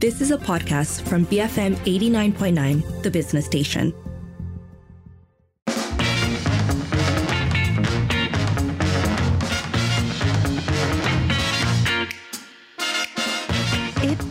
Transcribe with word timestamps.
This 0.00 0.22
is 0.22 0.30
a 0.30 0.38
podcast 0.38 1.02
from 1.06 1.26
BFM 1.26 1.76
89.9, 1.84 3.02
the 3.02 3.10
business 3.10 3.44
station. 3.44 3.92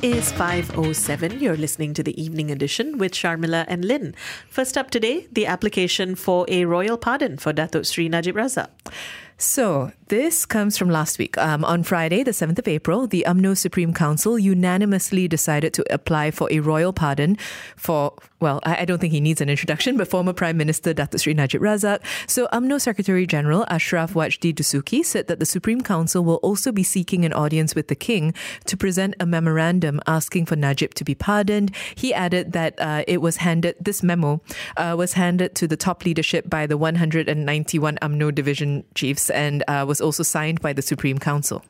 is 0.02 0.32
507. 0.32 1.40
You're 1.40 1.58
listening 1.58 1.94
to 1.94 2.02
the 2.02 2.20
evening 2.20 2.50
edition 2.50 2.98
with 2.98 3.12
Sharmila 3.12 3.66
and 3.68 3.86
Lynn. 3.86 4.16
First 4.50 4.78
up 4.78 4.90
today, 4.90 5.28
the 5.32 5.46
application 5.46 6.16
for 6.16 6.46
a 6.48 6.66
royal 6.66 6.98
pardon 6.98 7.38
for 7.38 7.54
Datuk 7.54 7.86
Sri 7.86 8.10
Najib 8.10 8.36
Razak. 8.36 8.70
So, 9.42 9.94
this 10.10 10.46
comes 10.46 10.76
from 10.76 10.90
last 10.90 11.18
week. 11.18 11.38
Um, 11.38 11.64
on 11.64 11.84
Friday, 11.84 12.24
the 12.24 12.32
7th 12.32 12.60
of 12.60 12.68
April, 12.68 13.08
the 13.08 13.24
UMNO 13.26 13.56
Supreme 13.56 13.94
Council 13.94 14.38
unanimously 14.38 15.30
decided 15.30 15.72
to 15.76 15.94
apply 15.94 16.32
for 16.32 16.52
a 16.52 16.60
royal 16.60 16.92
pardon 16.92 17.38
for, 17.78 18.16
well, 18.42 18.60
I, 18.64 18.82
I 18.82 18.86
don't 18.86 19.00
think 19.00 19.14
he 19.14 19.22
needs 19.22 19.40
an 19.40 19.50
introduction, 19.50 19.96
but 19.96 20.10
former 20.10 20.34
Prime 20.34 20.58
Minister 20.58 20.94
Datuk 20.94 21.22
Sri 21.22 21.34
Najib 21.36 21.62
Razak. 21.62 22.02
So, 22.28 22.50
UMNO 22.52 22.82
Secretary 22.82 23.26
General 23.26 23.66
Asyraf 23.70 24.12
Wajdi 24.12 24.54
Dusuki 24.54 25.06
said 25.06 25.28
that 25.28 25.40
the 25.40 25.46
Supreme 25.46 25.82
Council 25.82 26.22
will 26.26 26.42
also 26.44 26.74
be 26.74 26.84
seeking 26.84 27.24
an 27.24 27.32
audience 27.32 27.76
with 27.76 27.88
the 27.88 27.96
King 27.96 28.34
to 28.66 28.76
present 28.76 29.14
a 29.22 29.26
memorandum 29.26 30.02
asking 30.06 30.48
for 30.48 30.58
Najib 30.58 30.96
to 30.96 31.06
be 31.06 31.16
pardoned. 31.16 31.74
He 31.96 32.14
added 32.14 32.52
that 32.52 32.74
uh, 32.80 33.04
it 33.08 33.22
was 33.22 33.38
handed, 33.38 33.76
this 33.80 34.04
memo 34.04 34.42
uh, 34.76 34.96
was 34.98 35.14
handed 35.14 35.56
to 35.56 35.68
the 35.68 35.78
top 35.78 36.04
leadership 36.04 36.50
by 36.50 36.66
the 36.66 36.78
191 36.78 38.00
UMNO 38.02 38.36
division 38.36 38.84
chiefs 38.96 39.29
and 39.30 39.64
uh, 39.68 39.86
was 39.88 40.02
also 40.02 40.24
signed 40.24 40.62
by 40.62 40.74
the 40.74 40.82
Supreme 40.82 41.20
Council. 41.20 41.64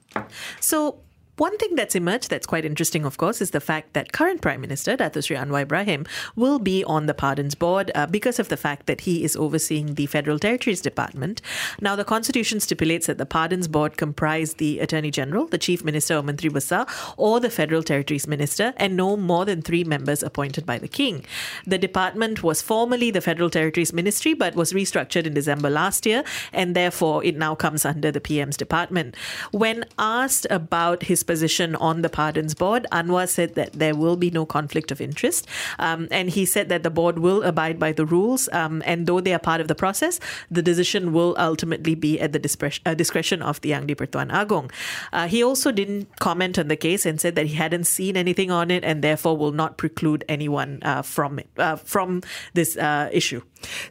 So, 0.60 1.00
one 1.40 1.58
thing 1.58 1.76
that's 1.76 1.96
emerged 1.96 2.30
that's 2.30 2.46
quite 2.46 2.66
interesting, 2.66 3.06
of 3.06 3.18
course, 3.18 3.40
is 3.40 3.52
the 3.52 3.62
fact 3.62 3.94
that 3.94 4.12
current 4.12 4.42
Prime 4.42 4.60
Minister 4.60 4.98
Dato 4.98 5.22
Sri 5.22 5.38
Anwar 5.38 5.62
Ibrahim 5.62 6.06
will 6.36 6.60
be 6.60 6.84
on 6.84 7.06
the 7.06 7.14
Pardons 7.14 7.56
Board 7.56 7.92
uh, 7.96 8.06
because 8.08 8.40
of 8.40 8.50
the 8.50 8.58
fact 8.58 8.88
that 8.88 9.02
he 9.02 9.24
is 9.24 9.38
overseeing 9.38 9.96
the 9.96 10.06
Federal 10.06 10.38
Territories 10.38 10.82
Department. 10.82 11.42
Now, 11.80 11.96
the 11.96 12.04
Constitution 12.04 12.60
stipulates 12.60 13.08
that 13.08 13.18
the 13.18 13.26
Pardons 13.26 13.70
Board 13.70 13.96
comprise 13.96 14.56
the 14.56 14.80
Attorney 14.80 15.12
General, 15.12 15.48
the 15.48 15.58
Chief 15.58 15.82
Minister 15.82 16.18
or 16.18 16.24
Menteri 16.24 16.52
Besar, 16.52 16.86
or 17.16 17.40
the 17.40 17.50
Federal 17.50 17.84
Territories 17.84 18.28
Minister, 18.28 18.74
and 18.76 18.98
no 18.98 19.16
more 19.16 19.46
than 19.46 19.62
three 19.62 19.86
members 19.86 20.22
appointed 20.22 20.66
by 20.66 20.78
the 20.78 20.90
King. 20.90 21.26
The 21.66 21.78
department 21.78 22.44
was 22.44 22.62
formerly 22.62 23.12
the 23.12 23.22
Federal 23.22 23.50
Territories 23.50 23.94
Ministry, 23.94 24.34
but 24.34 24.56
was 24.56 24.74
restructured 24.74 25.26
in 25.26 25.36
December 25.36 25.70
last 25.70 26.06
year, 26.06 26.26
and 26.52 26.76
therefore 26.76 27.24
it 27.24 27.38
now 27.38 27.56
comes 27.56 27.86
under 27.86 28.12
the 28.12 28.20
PM's 28.20 28.58
department. 28.58 29.16
When 29.52 29.86
asked 29.98 30.46
about 30.50 31.04
his 31.04 31.24
position 31.30 31.76
on 31.78 32.02
the 32.02 32.10
pardons 32.10 32.56
board, 32.58 32.88
Anwar 32.92 33.30
said 33.30 33.54
that 33.54 33.74
there 33.74 33.94
will 33.94 34.18
be 34.18 34.32
no 34.40 34.44
conflict 34.58 34.90
of 34.90 35.00
interest. 35.00 35.46
Um, 35.78 36.08
and 36.10 36.26
he 36.38 36.44
said 36.56 36.70
that 36.74 36.82
the 36.82 36.90
board 36.90 37.20
will 37.20 37.44
abide 37.52 37.78
by 37.78 37.92
the 37.94 38.06
rules. 38.16 38.50
Um, 38.62 38.82
and 38.92 39.06
though 39.06 39.22
they 39.22 39.34
are 39.38 39.44
part 39.52 39.62
of 39.62 39.68
the 39.68 39.78
process, 39.84 40.20
the 40.50 40.64
decision 40.72 41.14
will 41.14 41.36
ultimately 41.38 41.94
be 41.94 42.20
at 42.20 42.34
the 42.34 42.42
discretion, 42.42 42.82
uh, 42.90 42.96
discretion 42.96 43.46
of 43.46 43.62
the 43.62 43.70
Yang 43.70 43.86
di-Pertuan 43.94 44.34
Agong. 44.42 44.72
Uh, 45.14 45.28
he 45.28 45.44
also 45.44 45.70
didn't 45.72 46.10
comment 46.18 46.58
on 46.58 46.68
the 46.68 46.80
case 46.88 47.06
and 47.06 47.22
said 47.22 47.36
that 47.38 47.46
he 47.46 47.56
hadn't 47.56 47.86
seen 47.86 48.18
anything 48.18 48.50
on 48.50 48.72
it 48.72 48.84
and 48.84 49.04
therefore 49.04 49.38
will 49.38 49.54
not 49.54 49.78
preclude 49.78 50.26
anyone 50.28 50.80
uh, 50.82 51.04
from 51.06 51.38
it, 51.38 51.48
uh, 51.62 51.76
from 51.76 52.22
this 52.58 52.74
uh, 52.78 53.10
issue. 53.14 53.42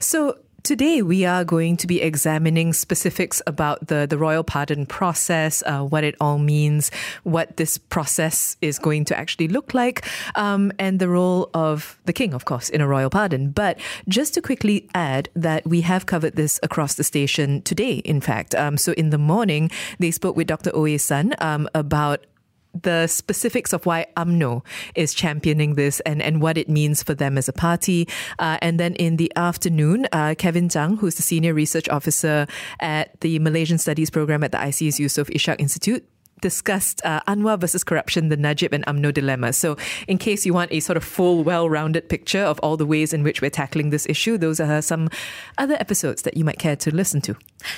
So 0.00 0.38
Today, 0.64 1.02
we 1.02 1.24
are 1.24 1.44
going 1.44 1.76
to 1.78 1.86
be 1.86 2.02
examining 2.02 2.72
specifics 2.72 3.40
about 3.46 3.86
the, 3.86 4.06
the 4.08 4.18
royal 4.18 4.42
pardon 4.42 4.86
process, 4.86 5.62
uh, 5.64 5.82
what 5.82 6.02
it 6.02 6.16
all 6.20 6.38
means, 6.38 6.90
what 7.22 7.56
this 7.56 7.78
process 7.78 8.56
is 8.60 8.78
going 8.78 9.04
to 9.06 9.16
actually 9.16 9.46
look 9.46 9.72
like, 9.72 10.04
um, 10.34 10.72
and 10.78 10.98
the 10.98 11.08
role 11.08 11.48
of 11.54 11.96
the 12.06 12.12
king, 12.12 12.34
of 12.34 12.44
course, 12.44 12.68
in 12.68 12.80
a 12.80 12.88
royal 12.88 13.08
pardon. 13.08 13.50
But 13.50 13.78
just 14.08 14.34
to 14.34 14.42
quickly 14.42 14.88
add 14.94 15.28
that 15.34 15.64
we 15.64 15.82
have 15.82 16.06
covered 16.06 16.34
this 16.34 16.58
across 16.62 16.94
the 16.94 17.04
station 17.04 17.62
today, 17.62 17.98
in 17.98 18.20
fact. 18.20 18.54
Um, 18.56 18.76
so 18.76 18.92
in 18.92 19.10
the 19.10 19.18
morning, 19.18 19.70
they 20.00 20.10
spoke 20.10 20.36
with 20.36 20.48
Dr. 20.48 20.74
Oe 20.74 20.96
Sun 20.96 21.34
um, 21.38 21.68
about 21.72 22.26
the 22.74 23.06
specifics 23.06 23.72
of 23.72 23.86
why 23.86 24.06
UMNO 24.16 24.64
is 24.94 25.14
championing 25.14 25.74
this 25.74 26.00
and, 26.00 26.22
and 26.22 26.40
what 26.40 26.58
it 26.58 26.68
means 26.68 27.02
for 27.02 27.14
them 27.14 27.38
as 27.38 27.48
a 27.48 27.52
party. 27.52 28.08
Uh, 28.38 28.58
and 28.62 28.78
then 28.78 28.94
in 28.96 29.16
the 29.16 29.32
afternoon, 29.36 30.06
uh, 30.12 30.34
Kevin 30.38 30.68
Zhang, 30.68 30.98
who's 30.98 31.16
the 31.16 31.22
senior 31.22 31.54
research 31.54 31.88
officer 31.88 32.46
at 32.80 33.20
the 33.20 33.38
Malaysian 33.38 33.78
Studies 33.78 34.10
program 34.10 34.44
at 34.44 34.52
the 34.52 34.58
ISEAS 34.58 34.98
Yusof 34.98 35.28
Ishak 35.34 35.60
Institute, 35.60 36.06
discussed 36.40 37.00
uh, 37.04 37.20
Anwar 37.26 37.58
versus 37.58 37.84
corruption, 37.84 38.28
the 38.28 38.36
Najib 38.36 38.72
and 38.72 38.84
Umno 38.86 39.12
dilemma. 39.12 39.52
So, 39.52 39.76
in 40.06 40.18
case 40.18 40.46
you 40.46 40.54
want 40.54 40.72
a 40.72 40.80
sort 40.80 40.96
of 40.96 41.04
full, 41.04 41.44
well 41.44 41.68
rounded 41.68 42.08
picture 42.08 42.42
of 42.42 42.58
all 42.60 42.76
the 42.76 42.86
ways 42.86 43.12
in 43.12 43.22
which 43.22 43.40
we're 43.42 43.50
tackling 43.50 43.90
this 43.90 44.06
issue, 44.08 44.38
those 44.38 44.60
are 44.60 44.82
some 44.82 45.08
other 45.58 45.76
episodes 45.80 46.22
that 46.22 46.36
you 46.36 46.44
might 46.44 46.58
care 46.58 46.76
to 46.76 46.94
listen 46.94 47.20
to. 47.22 47.36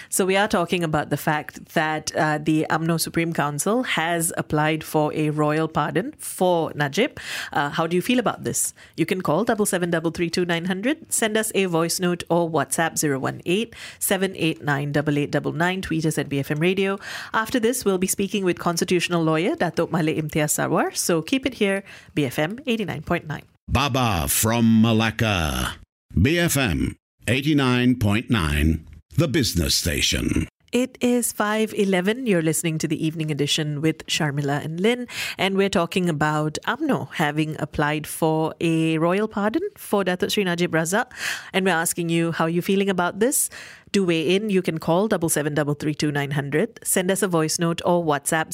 So, 0.09 0.27
we 0.27 0.37
are 0.37 0.49
talking 0.49 0.85
about 0.85 1.11
the 1.11 1.17
fact 1.17 1.65
that 1.75 2.15
uh, 2.15 2.39
the 2.39 2.67
Umno 2.71 3.01
Supreme 3.01 3.33
Council 3.33 3.83
has 3.83 4.33
applied 4.37 4.85
for 4.85 5.13
a 5.15 5.31
royal 5.31 5.69
pardon 5.69 6.13
for 6.19 6.73
Najib. 6.75 7.19
Uh, 7.53 7.71
how 7.71 7.87
do 7.87 7.97
you 7.97 8.03
feel 8.03 8.19
about 8.19 8.45
this? 8.45 8.75
You 8.97 9.07
can 9.07 9.23
call 9.23 9.45
77332900, 9.45 11.13
send 11.13 11.37
us 11.37 11.53
a 11.55 11.67
voice 11.67 12.01
note 12.01 12.25
or 12.29 12.51
WhatsApp 12.51 13.03
018 13.03 13.73
789 13.99 14.91
8899, 14.91 15.83
tweet 15.83 16.07
us 16.07 16.19
at 16.19 16.29
BFM 16.29 16.61
Radio. 16.61 16.99
After 17.33 17.61
this, 17.61 17.85
we'll 17.85 17.99
be 17.99 18.07
speaking 18.07 18.45
with 18.45 18.50
with 18.51 18.59
constitutional 18.59 19.23
lawyer 19.23 19.55
Datuk 19.55 19.95
Malik 19.95 20.19
Imtiaz 20.19 20.59
Sarwar. 20.59 20.91
So 20.91 21.23
keep 21.23 21.47
it 21.47 21.55
here, 21.63 21.87
BFM 22.19 22.59
89.9. 22.67 23.47
Baba 23.71 24.27
from 24.27 24.83
Malacca. 24.83 25.79
BFM 26.19 26.99
89.9, 27.29 28.83
the 29.15 29.29
business 29.29 29.77
station. 29.77 30.49
It 30.73 30.99
is 31.01 31.33
5:11. 31.33 32.27
You're 32.31 32.47
listening 32.47 32.79
to 32.79 32.87
the 32.87 32.99
evening 33.05 33.33
edition 33.35 33.81
with 33.83 34.07
Sharmila 34.07 34.65
and 34.65 34.79
Lynn, 34.79 35.09
and 35.37 35.57
we're 35.59 35.69
talking 35.69 36.09
about 36.09 36.59
UMNO 36.67 37.09
having 37.15 37.57
applied 37.59 38.07
for 38.07 38.55
a 38.61 38.99
royal 38.99 39.27
pardon 39.27 39.67
for 39.77 40.05
Datuk 40.05 40.31
Sri 40.31 40.45
Najib 40.45 40.71
Razak, 40.71 41.11
and 41.53 41.67
we're 41.67 41.75
asking 41.75 42.09
you 42.09 42.31
how 42.31 42.47
you're 42.47 42.63
feeling 42.63 42.89
about 42.89 43.19
this. 43.19 43.51
To 43.93 44.05
weigh 44.05 44.37
in, 44.37 44.51
you 44.51 44.63
can 44.63 44.79
call 44.79 45.09
double 45.09 45.29
seven 45.29 45.55
double 45.55 45.75
three 45.75 45.95
two 45.95 46.13
nine 46.13 46.31
hundred, 46.31 46.79
send 46.85 47.11
us 47.11 47.23
a 47.23 47.29
voice 47.29 47.59
note 47.59 47.83
or 47.85 48.05
WhatsApp 48.05 48.51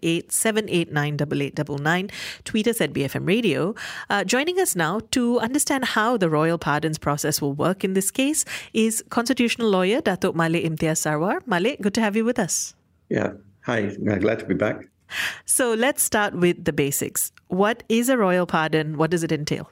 018-789-8899, 0.00 2.10
tweet 2.44 2.66
us 2.66 2.80
at 2.80 2.92
BFM 2.92 3.24
Radio. 3.26 3.74
Uh, 4.08 4.24
joining 4.24 4.58
us 4.58 4.74
now 4.74 5.00
to 5.12 5.38
understand 5.38 5.84
how 5.84 6.16
the 6.16 6.28
royal 6.28 6.58
pardons 6.58 6.98
process 6.98 7.40
will 7.40 7.52
work 7.52 7.84
in 7.84 7.94
this 7.94 8.10
case 8.10 8.44
is 8.72 9.04
constitutional 9.10 9.70
lawyer 9.70 10.00
Datuk 10.00 10.34
Malik 10.34 10.64
Imtiaz 10.64 11.06
Sarwar. 11.06 11.40
Malik, 11.46 11.80
good 11.80 11.94
to 11.94 12.00
have 12.00 12.16
you 12.16 12.24
with 12.24 12.40
us. 12.40 12.74
Yeah, 13.08 13.34
hi, 13.62 13.94
glad 14.18 14.40
to 14.40 14.44
be 14.44 14.54
back. 14.54 14.88
So 15.44 15.74
let's 15.74 16.02
start 16.02 16.34
with 16.34 16.64
the 16.64 16.72
basics. 16.72 17.30
What 17.48 17.82
is 17.88 18.08
a 18.08 18.16
royal 18.16 18.46
pardon? 18.46 18.96
What 18.96 19.10
does 19.10 19.22
it 19.22 19.32
entail? 19.32 19.70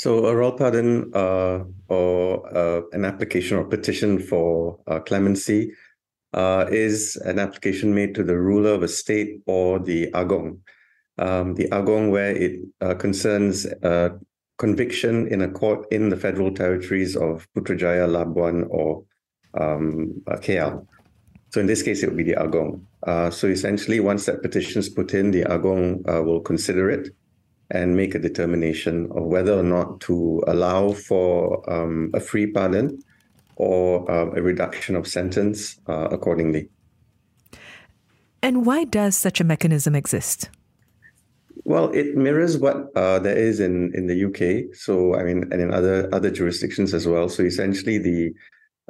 So 0.00 0.24
a 0.24 0.34
royal 0.34 0.52
pardon 0.52 1.12
uh, 1.14 1.64
or 1.88 2.56
uh, 2.56 2.80
an 2.92 3.04
application 3.04 3.58
or 3.58 3.64
petition 3.64 4.18
for 4.18 4.78
uh, 4.86 5.00
clemency 5.00 5.74
uh, 6.32 6.64
is 6.70 7.16
an 7.26 7.38
application 7.38 7.94
made 7.94 8.14
to 8.14 8.24
the 8.24 8.38
ruler 8.38 8.70
of 8.70 8.82
a 8.82 8.88
state 8.88 9.42
or 9.44 9.78
the 9.78 10.10
agong. 10.14 10.60
Um, 11.18 11.54
the 11.54 11.68
agong, 11.70 12.10
where 12.10 12.34
it 12.34 12.60
uh, 12.80 12.94
concerns 12.94 13.66
uh, 13.66 14.16
conviction 14.56 15.26
in 15.26 15.42
a 15.42 15.50
court 15.50 15.86
in 15.92 16.08
the 16.08 16.16
federal 16.16 16.54
territories 16.54 17.14
of 17.14 17.46
Putrajaya, 17.54 18.08
Labuan, 18.08 18.66
or 18.70 19.04
um, 19.52 20.22
KL. 20.26 20.86
So 21.50 21.60
in 21.60 21.66
this 21.66 21.82
case, 21.82 22.02
it 22.02 22.06
would 22.08 22.16
be 22.16 22.32
the 22.32 22.40
agong. 22.42 22.86
so 23.32 23.48
essentially, 23.48 24.00
once 24.00 24.24
that 24.24 24.40
petition 24.40 24.78
is 24.78 24.88
put 24.88 25.12
in, 25.12 25.30
the 25.30 25.42
agong 25.42 26.02
will 26.24 26.40
consider 26.40 26.88
it 26.88 27.10
and 27.70 27.96
make 27.96 28.14
a 28.14 28.18
determination 28.18 29.08
of 29.12 29.24
whether 29.24 29.52
or 29.52 29.62
not 29.62 30.00
to 30.00 30.42
allow 30.46 30.92
for 30.92 31.68
um, 31.70 32.10
a 32.14 32.20
free 32.20 32.46
pardon 32.46 33.02
or 33.56 34.10
uh, 34.10 34.30
a 34.30 34.42
reduction 34.42 34.96
of 34.96 35.06
sentence 35.06 35.78
uh, 35.88 36.08
accordingly. 36.10 36.68
And 38.42 38.64
why 38.64 38.84
does 38.84 39.16
such 39.16 39.40
a 39.40 39.44
mechanism 39.44 39.94
exist? 39.94 40.48
Well, 41.64 41.90
it 41.90 42.16
mirrors 42.16 42.56
what 42.56 42.90
uh, 42.96 43.18
there 43.18 43.36
is 43.36 43.60
in, 43.60 43.92
in 43.94 44.06
the 44.06 44.24
UK. 44.24 44.74
So, 44.74 45.14
I 45.14 45.22
mean, 45.24 45.44
and 45.52 45.60
in 45.60 45.72
other 45.72 46.08
other 46.12 46.30
jurisdictions 46.30 46.94
as 46.94 47.06
well. 47.06 47.28
So, 47.28 47.42
essentially, 47.42 47.98
the 47.98 48.32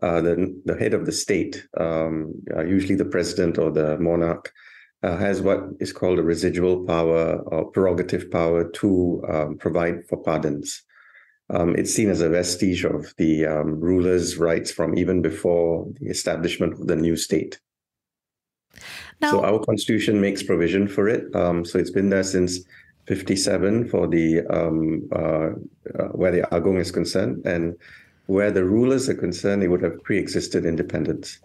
uh, 0.02 0.20
the 0.20 0.60
the 0.64 0.76
head 0.76 0.94
of 0.94 1.04
the 1.04 1.12
state, 1.12 1.66
um, 1.78 2.32
uh, 2.56 2.64
usually 2.64 2.94
the 2.94 3.04
president 3.04 3.58
or 3.58 3.70
the 3.70 3.98
monarch, 3.98 4.52
uh, 5.02 5.16
has 5.16 5.40
what 5.40 5.60
is 5.80 5.92
called 5.92 6.18
a 6.18 6.22
residual 6.22 6.84
power 6.84 7.36
or 7.46 7.70
prerogative 7.70 8.30
power 8.30 8.68
to 8.70 9.22
um, 9.28 9.56
provide 9.56 10.06
for 10.08 10.18
pardons. 10.18 10.82
Um, 11.48 11.74
it's 11.74 11.92
seen 11.92 12.10
as 12.10 12.20
a 12.20 12.28
vestige 12.28 12.84
of 12.84 13.12
the 13.16 13.46
um, 13.46 13.80
ruler's 13.80 14.36
rights 14.36 14.70
from 14.70 14.96
even 14.96 15.20
before 15.20 15.86
the 16.00 16.08
establishment 16.08 16.74
of 16.74 16.86
the 16.86 16.96
new 16.96 17.16
state. 17.16 17.58
Now, 19.20 19.32
so 19.32 19.44
our 19.44 19.58
constitution 19.58 20.20
makes 20.20 20.42
provision 20.42 20.86
for 20.86 21.08
it. 21.08 21.34
Um, 21.34 21.64
so 21.64 21.78
it's 21.78 21.90
been 21.90 22.08
there 22.08 22.22
since 22.22 22.60
57 23.08 23.88
for 23.88 24.06
the 24.06 24.46
um, 24.46 25.08
uh, 25.12 25.50
uh, 25.98 26.08
where 26.12 26.30
the 26.30 26.42
Agong 26.54 26.78
is 26.78 26.92
concerned, 26.92 27.44
and 27.44 27.74
where 28.26 28.52
the 28.52 28.64
rulers 28.64 29.08
are 29.08 29.14
concerned, 29.14 29.60
they 29.60 29.68
would 29.68 29.82
have 29.82 30.02
pre-existed 30.04 30.64
independence. 30.64 31.40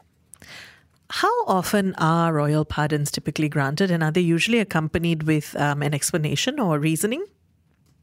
How 1.09 1.45
often 1.45 1.93
are 1.95 2.33
royal 2.33 2.65
pardons 2.65 3.11
typically 3.11 3.49
granted, 3.49 3.91
and 3.91 4.03
are 4.03 4.11
they 4.11 4.21
usually 4.21 4.59
accompanied 4.59 5.23
with 5.23 5.55
um, 5.55 5.81
an 5.81 5.93
explanation 5.93 6.59
or 6.59 6.79
reasoning? 6.79 7.25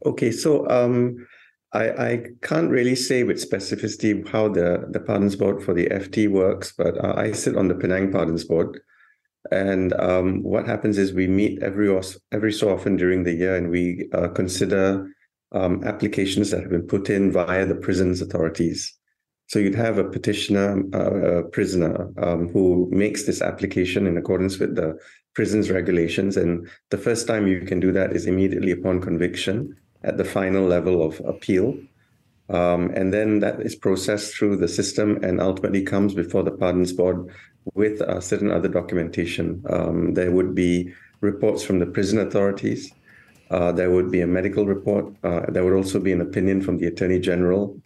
Okay, 0.05 0.31
so 0.31 0.69
um, 0.69 1.25
I, 1.73 1.89
I, 1.89 2.25
can't 2.41 2.69
really 2.69 2.95
say 2.95 3.23
with 3.23 3.37
specificity 3.37 4.27
how 4.27 4.49
the, 4.49 4.85
the 4.89 4.99
Pardons 4.99 5.35
Board 5.35 5.63
for 5.63 5.73
the 5.73 5.87
FT 5.87 6.29
works, 6.29 6.73
but 6.77 6.97
uh, 7.03 7.13
I 7.15 7.31
sit 7.31 7.57
on 7.57 7.67
the 7.67 7.75
Penang 7.75 8.11
Pardons 8.11 8.43
Board. 8.43 8.79
And 9.51 9.93
um, 9.93 10.41
what 10.43 10.65
happens 10.65 10.97
is 10.97 11.13
we 11.13 11.27
meet 11.27 11.61
every 11.61 11.93
every 12.31 12.53
so 12.53 12.73
often 12.73 12.95
during 12.95 13.23
the 13.23 13.33
year, 13.33 13.55
and 13.55 13.69
we 13.69 14.07
uh, 14.13 14.29
consider 14.29 15.09
um, 15.51 15.83
applications 15.83 16.51
that 16.51 16.61
have 16.61 16.69
been 16.69 16.87
put 16.87 17.09
in 17.09 17.31
via 17.31 17.65
the 17.65 17.75
prisons 17.75 18.21
authorities. 18.21 18.97
So 19.53 19.59
you'd 19.59 19.75
have 19.75 19.99
a 19.99 20.03
petitioner, 20.03 20.81
uh, 20.95 21.41
a 21.41 21.43
prisoner, 21.43 22.09
um, 22.17 22.49
who 22.49 22.89
makes 22.91 23.27
this 23.27 23.39
application 23.39 24.07
in 24.07 24.17
accordance 24.17 24.57
with 24.57 24.73
the 24.73 24.97
prison's 25.35 25.69
regulations. 25.69 26.37
And 26.37 26.67
the 26.89 26.97
first 26.97 27.27
time 27.27 27.45
you 27.45 27.61
can 27.61 27.79
do 27.79 27.91
that 27.91 28.13
is 28.13 28.25
immediately 28.25 28.71
upon 28.71 28.99
conviction 28.99 29.77
at 30.03 30.17
the 30.17 30.25
final 30.25 30.65
level 30.65 31.05
of 31.05 31.21
appeal. 31.23 31.77
Um, 32.49 32.89
and 32.95 33.13
then 33.13 33.41
that 33.41 33.61
is 33.61 33.75
processed 33.75 34.33
through 34.33 34.57
the 34.57 34.67
system 34.67 35.23
and 35.23 35.39
ultimately 35.39 35.83
comes 35.83 36.15
before 36.15 36.41
the 36.41 36.49
Pardons 36.49 36.91
Board 36.91 37.29
with 37.75 38.01
uh, 38.01 38.21
certain 38.21 38.49
other 38.49 38.69
documentation. 38.69 39.63
Um, 39.69 40.15
there 40.15 40.31
would 40.31 40.55
be 40.55 40.91
reports 41.21 41.63
from 41.63 41.77
the 41.77 41.85
prison 41.85 42.17
authorities. 42.17 42.91
Uh, 43.51 43.71
there 43.71 43.91
would 43.91 44.09
be 44.09 44.21
a 44.21 44.25
medical 44.25 44.65
report. 44.65 45.13
Uh, 45.23 45.41
there 45.49 45.63
would 45.63 45.75
also 45.75 45.99
be 45.99 46.11
an 46.11 46.21
opinion 46.21 46.59
from 46.59 46.79
the 46.79 46.87
Attorney 46.87 47.19
General 47.19 47.79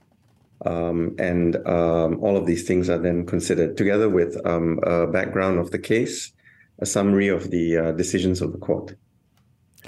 um, 0.65 1.15
and 1.19 1.55
um, 1.67 2.19
all 2.23 2.35
of 2.35 2.45
these 2.45 2.67
things 2.67 2.89
are 2.89 2.97
then 2.97 3.25
considered 3.25 3.77
together 3.77 4.09
with 4.09 4.37
um, 4.45 4.79
a 4.83 5.07
background 5.07 5.59
of 5.59 5.71
the 5.71 5.79
case, 5.79 6.31
a 6.79 6.85
summary 6.85 7.27
of 7.27 7.51
the 7.51 7.77
uh, 7.77 7.91
decisions 7.91 8.41
of 8.41 8.51
the 8.51 8.57
court. 8.57 8.95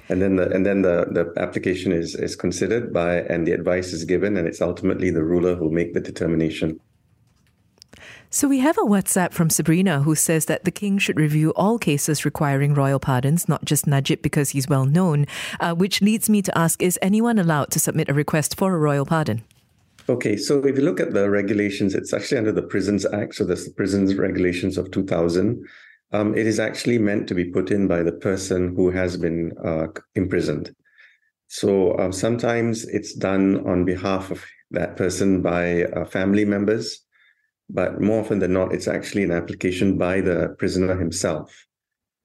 And 0.07 0.21
then 0.21 0.35
the 0.35 0.49
and 0.51 0.65
then 0.65 0.83
the, 0.83 1.07
the 1.11 1.41
application 1.41 1.91
is 1.91 2.15
is 2.15 2.35
considered 2.35 2.93
by 2.93 3.21
and 3.21 3.45
the 3.45 3.51
advice 3.51 3.91
is 3.91 4.05
given 4.05 4.37
and 4.37 4.47
it's 4.47 4.61
ultimately 4.61 5.09
the 5.09 5.23
ruler 5.23 5.55
who 5.55 5.69
make 5.71 5.93
the 5.93 5.99
determination. 5.99 6.79
So 8.31 8.47
we 8.47 8.59
have 8.59 8.77
a 8.77 8.81
WhatsApp 8.81 9.33
from 9.33 9.49
Sabrina 9.49 10.03
who 10.03 10.13
says 10.13 10.45
that 10.45 10.63
the 10.63 10.71
king 10.71 10.99
should 10.99 11.19
review 11.19 11.51
all 11.55 11.79
cases 11.79 12.25
requiring 12.25 12.75
royal 12.75 12.99
pardons, 12.99 13.49
not 13.49 13.65
just 13.65 13.87
Najib 13.87 14.21
because 14.21 14.51
he's 14.51 14.69
well 14.69 14.85
known. 14.85 15.25
Uh, 15.59 15.73
which 15.73 15.99
leads 15.99 16.29
me 16.29 16.43
to 16.43 16.55
ask: 16.55 16.81
Is 16.83 16.99
anyone 17.01 17.39
allowed 17.39 17.71
to 17.71 17.79
submit 17.79 18.07
a 18.07 18.13
request 18.13 18.55
for 18.55 18.75
a 18.75 18.77
royal 18.77 19.05
pardon? 19.05 19.43
Okay, 20.09 20.37
so 20.37 20.65
if 20.65 20.75
you 20.75 20.83
look 20.83 20.99
at 20.99 21.13
the 21.13 21.29
regulations, 21.29 21.93
it's 21.93 22.13
actually 22.13 22.39
under 22.39 22.51
the 22.51 22.63
Prisons 22.63 23.05
Act. 23.05 23.35
So 23.35 23.45
there's 23.45 23.65
the 23.65 23.73
Prisons 23.73 24.15
Regulations 24.15 24.75
of 24.75 24.89
2000. 24.89 25.63
Um, 26.11 26.35
it 26.35 26.47
is 26.47 26.59
actually 26.59 26.97
meant 26.97 27.27
to 27.27 27.35
be 27.35 27.45
put 27.45 27.69
in 27.69 27.87
by 27.87 28.01
the 28.01 28.13
person 28.13 28.75
who 28.75 28.89
has 28.89 29.17
been 29.17 29.51
uh, 29.63 29.85
imprisoned. 30.15 30.75
So 31.47 31.95
um, 31.99 32.11
sometimes 32.11 32.85
it's 32.85 33.13
done 33.13 33.67
on 33.67 33.85
behalf 33.85 34.31
of 34.31 34.43
that 34.71 34.97
person 34.97 35.43
by 35.43 35.83
uh, 35.83 36.05
family 36.05 36.43
members, 36.43 37.05
but 37.69 38.01
more 38.01 38.21
often 38.21 38.39
than 38.39 38.53
not, 38.53 38.73
it's 38.73 38.87
actually 38.87 39.25
an 39.25 39.31
application 39.31 39.95
by 39.95 40.21
the 40.21 40.55
prisoner 40.57 40.97
himself. 40.97 41.67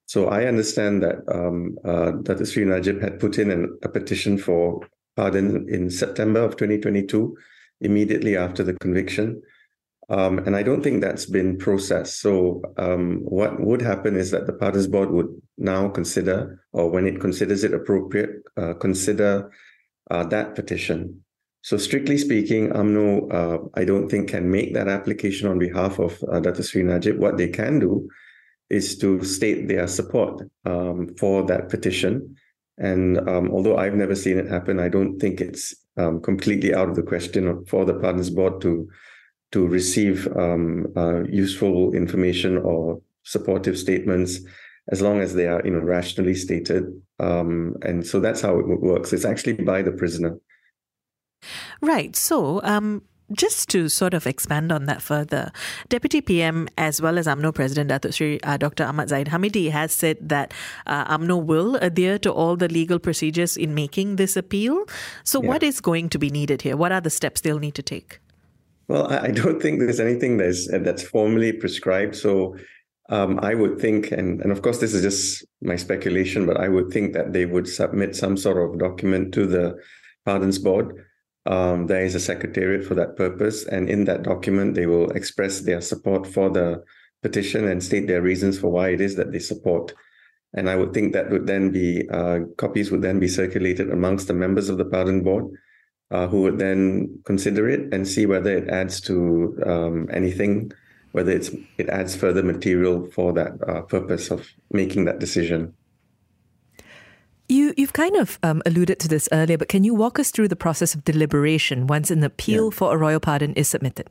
So 0.06 0.28
I 0.28 0.46
understand 0.46 1.02
that 1.02 1.16
um, 1.30 1.76
uh, 1.84 2.12
Dr. 2.12 2.46
Sri 2.46 2.64
Najib 2.64 3.02
had 3.02 3.20
put 3.20 3.38
in 3.38 3.50
an, 3.50 3.78
a 3.82 3.90
petition 3.90 4.38
for 4.38 4.80
pardon 5.16 5.68
in 5.68 5.90
September 5.90 6.40
of 6.40 6.56
2022 6.56 7.36
immediately 7.80 8.36
after 8.36 8.62
the 8.62 8.74
conviction. 8.74 9.42
Um, 10.10 10.38
and 10.38 10.54
I 10.54 10.62
don't 10.62 10.82
think 10.82 11.00
that's 11.00 11.26
been 11.26 11.56
processed. 11.56 12.20
So, 12.20 12.62
um, 12.76 13.20
what 13.24 13.58
would 13.60 13.80
happen 13.80 14.16
is 14.16 14.30
that 14.32 14.46
the 14.46 14.52
Pardons 14.52 14.86
Board 14.86 15.10
would 15.10 15.28
now 15.56 15.88
consider, 15.88 16.62
or 16.72 16.90
when 16.90 17.06
it 17.06 17.20
considers 17.20 17.64
it 17.64 17.72
appropriate, 17.72 18.42
uh, 18.58 18.74
consider 18.74 19.50
uh, 20.10 20.24
that 20.24 20.54
petition. 20.54 21.24
So, 21.62 21.78
strictly 21.78 22.18
speaking, 22.18 22.68
UMNO, 22.68 23.32
uh, 23.32 23.58
I 23.74 23.86
don't 23.86 24.10
think 24.10 24.28
can 24.28 24.50
make 24.50 24.74
that 24.74 24.88
application 24.88 25.48
on 25.48 25.58
behalf 25.58 25.98
of 25.98 26.22
uh, 26.30 26.40
Dr. 26.40 26.62
Sri 26.62 26.82
Najib. 26.82 27.18
What 27.18 27.38
they 27.38 27.48
can 27.48 27.78
do 27.80 28.06
is 28.68 28.98
to 28.98 29.24
state 29.24 29.68
their 29.68 29.86
support 29.86 30.42
um, 30.66 31.14
for 31.18 31.42
that 31.44 31.70
petition. 31.70 32.36
And 32.76 33.18
um, 33.28 33.50
although 33.50 33.78
I've 33.78 33.94
never 33.94 34.14
seen 34.14 34.38
it 34.38 34.48
happen, 34.48 34.80
I 34.80 34.88
don't 34.88 35.18
think 35.18 35.40
it's 35.40 35.74
um, 35.96 36.20
completely 36.20 36.74
out 36.74 36.88
of 36.88 36.96
the 36.96 37.02
question 37.02 37.64
for 37.66 37.84
the 37.84 37.94
Pardons 37.94 38.30
Board 38.30 38.60
to 38.62 38.88
to 39.52 39.66
receive 39.66 40.26
um, 40.36 40.86
uh, 40.96 41.22
useful 41.24 41.94
information 41.94 42.58
or 42.58 43.00
supportive 43.22 43.78
statements 43.78 44.40
as 44.90 45.00
long 45.00 45.20
as 45.20 45.34
they 45.34 45.46
are 45.46 45.62
you 45.64 45.70
know 45.70 45.80
rationally 45.80 46.34
stated. 46.34 46.84
Um, 47.20 47.76
and 47.82 48.06
so 48.06 48.20
that's 48.20 48.40
how 48.40 48.58
it 48.58 48.66
works. 48.66 49.12
It's 49.12 49.24
actually 49.24 49.54
by 49.54 49.82
the 49.82 49.92
prisoner. 49.92 50.38
Right. 51.80 52.16
So 52.16 52.60
um, 52.62 53.02
just 53.34 53.68
to 53.70 53.88
sort 53.88 54.14
of 54.14 54.26
expand 54.26 54.72
on 54.72 54.86
that 54.86 55.02
further, 55.02 55.52
Deputy 55.88 56.20
PM 56.20 56.68
as 56.78 57.00
well 57.00 57.18
as 57.18 57.26
UMNO 57.26 57.54
President 57.54 57.90
uh, 57.92 58.56
Dr. 58.56 58.84
Ahmad 58.84 59.08
Zahid 59.08 59.28
Hamidi 59.28 59.70
has 59.70 59.92
said 59.92 60.16
that 60.20 60.52
uh, 60.86 61.16
UMNO 61.16 61.44
will 61.44 61.76
adhere 61.76 62.18
to 62.18 62.32
all 62.32 62.56
the 62.56 62.68
legal 62.68 62.98
procedures 62.98 63.56
in 63.56 63.74
making 63.74 64.16
this 64.16 64.36
appeal. 64.36 64.84
So, 65.24 65.42
yeah. 65.42 65.48
what 65.48 65.62
is 65.62 65.80
going 65.80 66.08
to 66.10 66.18
be 66.18 66.30
needed 66.30 66.62
here? 66.62 66.76
What 66.76 66.92
are 66.92 67.00
the 67.00 67.10
steps 67.10 67.40
they'll 67.40 67.58
need 67.58 67.74
to 67.74 67.82
take? 67.82 68.20
Well, 68.88 69.10
I 69.12 69.30
don't 69.30 69.60
think 69.60 69.80
there's 69.80 70.00
anything 70.00 70.36
that's 70.36 70.68
that's 70.68 71.02
formally 71.02 71.52
prescribed. 71.52 72.16
So, 72.16 72.56
um, 73.08 73.38
I 73.42 73.54
would 73.54 73.80
think, 73.80 74.12
and 74.12 74.40
and 74.40 74.52
of 74.52 74.62
course 74.62 74.78
this 74.78 74.94
is 74.94 75.02
just 75.02 75.44
my 75.62 75.76
speculation, 75.76 76.46
but 76.46 76.58
I 76.58 76.68
would 76.68 76.90
think 76.90 77.12
that 77.14 77.32
they 77.32 77.46
would 77.46 77.68
submit 77.68 78.16
some 78.16 78.36
sort 78.36 78.58
of 78.58 78.78
document 78.78 79.32
to 79.34 79.46
the 79.46 79.78
Pardons 80.24 80.58
Board 80.58 81.04
um, 81.46 81.86
there 81.86 82.04
is 82.04 82.14
a 82.14 82.20
secretariat 82.20 82.84
for 82.84 82.94
that 82.94 83.16
purpose, 83.16 83.66
and 83.66 83.88
in 83.88 84.04
that 84.04 84.22
document, 84.22 84.74
they 84.74 84.86
will 84.86 85.10
express 85.10 85.60
their 85.60 85.80
support 85.80 86.26
for 86.26 86.48
the 86.48 86.82
petition 87.22 87.68
and 87.68 87.82
state 87.82 88.06
their 88.06 88.22
reasons 88.22 88.58
for 88.58 88.68
why 88.68 88.90
it 88.90 89.00
is 89.00 89.16
that 89.16 89.32
they 89.32 89.38
support. 89.38 89.92
And 90.54 90.70
I 90.70 90.76
would 90.76 90.94
think 90.94 91.12
that 91.12 91.30
would 91.30 91.46
then 91.46 91.70
be 91.70 92.08
uh, 92.08 92.40
copies 92.56 92.90
would 92.90 93.02
then 93.02 93.18
be 93.18 93.28
circulated 93.28 93.90
amongst 93.90 94.28
the 94.28 94.34
members 94.34 94.68
of 94.68 94.78
the 94.78 94.84
pardon 94.84 95.22
board, 95.22 95.46
uh, 96.10 96.28
who 96.28 96.42
would 96.42 96.58
then 96.58 97.18
consider 97.24 97.68
it 97.68 97.92
and 97.92 98.06
see 98.06 98.24
whether 98.24 98.56
it 98.56 98.68
adds 98.68 99.00
to 99.02 99.58
um, 99.66 100.08
anything, 100.12 100.70
whether 101.12 101.32
it's 101.32 101.50
it 101.76 101.88
adds 101.88 102.14
further 102.14 102.42
material 102.42 103.10
for 103.10 103.32
that 103.32 103.52
uh, 103.68 103.82
purpose 103.82 104.30
of 104.30 104.48
making 104.70 105.04
that 105.06 105.18
decision. 105.18 105.74
You, 107.48 107.74
you've 107.76 107.92
kind 107.92 108.16
of 108.16 108.38
um, 108.42 108.62
alluded 108.64 108.98
to 109.00 109.08
this 109.08 109.28
earlier, 109.30 109.58
but 109.58 109.68
can 109.68 109.84
you 109.84 109.94
walk 109.94 110.18
us 110.18 110.30
through 110.30 110.48
the 110.48 110.56
process 110.56 110.94
of 110.94 111.04
deliberation 111.04 111.86
once 111.86 112.10
an 112.10 112.22
appeal 112.22 112.66
yeah. 112.66 112.76
for 112.76 112.94
a 112.94 112.96
royal 112.96 113.20
pardon 113.20 113.52
is 113.54 113.68
submitted? 113.68 114.08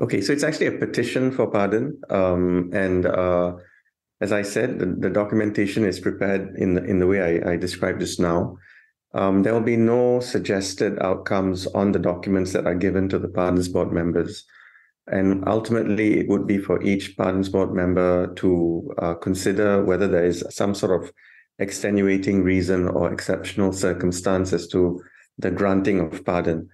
Okay, 0.00 0.20
so 0.20 0.32
it's 0.32 0.44
actually 0.44 0.66
a 0.66 0.72
petition 0.72 1.30
for 1.30 1.46
pardon, 1.48 2.00
um, 2.10 2.70
and 2.72 3.06
uh, 3.06 3.54
as 4.20 4.32
I 4.32 4.42
said, 4.42 4.78
the, 4.78 4.86
the, 4.86 5.10
documentation 5.10 5.84
is 5.84 6.00
prepared 6.00 6.54
in 6.56 6.74
the, 6.74 6.84
in 6.84 6.98
the 6.98 7.06
way 7.06 7.40
I, 7.42 7.52
I 7.52 7.56
described 7.56 8.00
just 8.00 8.18
now. 8.20 8.56
Um, 9.14 9.42
there 9.42 9.54
will 9.54 9.60
be 9.60 9.76
no 9.76 10.20
suggested 10.20 10.98
outcomes 11.00 11.66
on 11.68 11.92
the 11.92 11.98
documents 11.98 12.52
that 12.52 12.66
are 12.66 12.74
given 12.74 13.08
to 13.08 13.18
the 13.18 13.28
Pardons 13.28 13.68
Board 13.68 13.92
members. 13.92 14.44
And 15.06 15.48
ultimately, 15.48 16.20
it 16.20 16.28
would 16.28 16.46
be 16.46 16.58
for 16.58 16.82
each 16.82 17.16
Pardons 17.16 17.48
Board 17.48 17.72
member 17.72 18.34
to 18.34 18.94
uh, 18.98 19.14
consider 19.14 19.82
whether 19.82 20.06
there 20.06 20.24
is 20.24 20.44
some 20.50 20.74
sort 20.74 21.02
of 21.02 21.10
extenuating 21.58 22.42
reason 22.42 22.88
or 22.88 23.12
exceptional 23.12 23.72
circumstance 23.72 24.52
as 24.52 24.68
to 24.68 25.02
the 25.38 25.50
granting 25.50 26.00
of 26.00 26.24
pardon. 26.24 26.68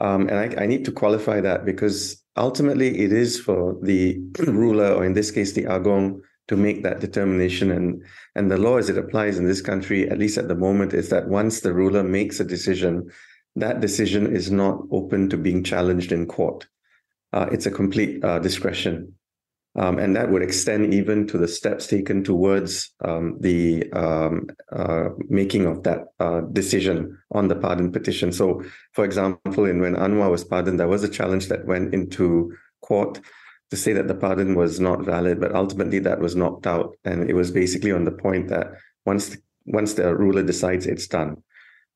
Um, 0.00 0.28
and 0.28 0.38
I, 0.38 0.64
I, 0.64 0.66
need 0.66 0.84
to 0.84 0.92
qualify 0.92 1.40
that 1.40 1.64
because 1.64 2.22
ultimately 2.36 2.98
it 2.98 3.12
is 3.12 3.40
for 3.40 3.78
the 3.82 4.20
ruler, 4.46 4.92
or 4.92 5.04
in 5.04 5.14
this 5.14 5.30
case, 5.30 5.52
the 5.52 5.64
Agong, 5.64 6.20
to 6.48 6.56
make 6.56 6.82
that 6.82 7.00
determination. 7.00 7.70
And, 7.70 8.02
and 8.34 8.50
the 8.50 8.58
law 8.58 8.76
as 8.76 8.90
it 8.90 8.98
applies 8.98 9.38
in 9.38 9.46
this 9.46 9.62
country, 9.62 10.08
at 10.10 10.18
least 10.18 10.36
at 10.36 10.48
the 10.48 10.54
moment, 10.54 10.92
is 10.92 11.08
that 11.08 11.28
once 11.28 11.60
the 11.60 11.72
ruler 11.72 12.02
makes 12.02 12.40
a 12.40 12.44
decision, 12.44 13.10
that 13.56 13.80
decision 13.80 14.34
is 14.34 14.50
not 14.50 14.82
open 14.90 15.30
to 15.30 15.38
being 15.38 15.64
challenged 15.64 16.12
in 16.12 16.26
court. 16.26 16.66
Uh, 17.32 17.46
it's 17.50 17.66
a 17.66 17.70
complete 17.70 18.22
uh, 18.22 18.38
discretion. 18.38 19.15
Um, 19.78 19.98
and 19.98 20.16
that 20.16 20.30
would 20.30 20.42
extend 20.42 20.94
even 20.94 21.26
to 21.26 21.36
the 21.36 21.48
steps 21.48 21.86
taken 21.86 22.24
towards 22.24 22.94
um, 23.04 23.36
the 23.40 23.90
um, 23.92 24.46
uh, 24.72 25.10
making 25.28 25.66
of 25.66 25.82
that 25.82 26.06
uh, 26.18 26.40
decision 26.52 27.18
on 27.32 27.48
the 27.48 27.56
pardon 27.56 27.92
petition. 27.92 28.32
So, 28.32 28.64
for 28.92 29.04
example, 29.04 29.66
in 29.66 29.80
when 29.80 29.94
Anwar 29.94 30.30
was 30.30 30.44
pardoned, 30.44 30.80
there 30.80 30.88
was 30.88 31.04
a 31.04 31.08
challenge 31.08 31.48
that 31.48 31.66
went 31.66 31.92
into 31.92 32.54
court 32.80 33.20
to 33.70 33.76
say 33.76 33.92
that 33.92 34.08
the 34.08 34.14
pardon 34.14 34.54
was 34.54 34.80
not 34.80 35.04
valid, 35.04 35.40
but 35.40 35.54
ultimately 35.54 35.98
that 35.98 36.20
was 36.20 36.36
knocked 36.36 36.66
out, 36.66 36.96
and 37.04 37.28
it 37.28 37.34
was 37.34 37.50
basically 37.50 37.92
on 37.92 38.04
the 38.04 38.12
point 38.12 38.48
that 38.48 38.68
once 39.04 39.36
once 39.66 39.94
the 39.94 40.14
ruler 40.14 40.44
decides, 40.44 40.86
it's 40.86 41.08
done. 41.08 41.42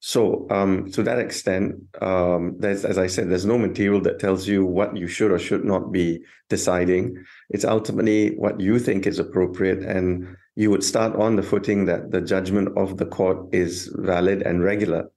So, 0.02 0.46
um, 0.48 0.90
to 0.92 1.02
that 1.02 1.18
extent, 1.18 1.74
um, 2.00 2.56
there's, 2.58 2.86
as 2.86 2.96
I 2.96 3.06
said, 3.06 3.28
there's 3.28 3.44
no 3.44 3.58
material 3.58 4.00
that 4.00 4.18
tells 4.18 4.48
you 4.48 4.64
what 4.64 4.96
you 4.96 5.06
should 5.06 5.30
or 5.30 5.38
should 5.38 5.62
not 5.62 5.92
be 5.92 6.24
deciding. 6.48 7.22
It's 7.50 7.66
ultimately 7.66 8.34
what 8.36 8.58
you 8.58 8.78
think 8.78 9.06
is 9.06 9.18
appropriate, 9.18 9.80
and 9.80 10.36
you 10.56 10.70
would 10.70 10.82
start 10.82 11.16
on 11.16 11.36
the 11.36 11.42
footing 11.42 11.84
that 11.84 12.12
the 12.12 12.22
judgment 12.22 12.78
of 12.78 12.96
the 12.96 13.04
court 13.04 13.54
is 13.54 13.94
valid 13.94 14.40
and 14.40 14.62
regular, 14.62 15.10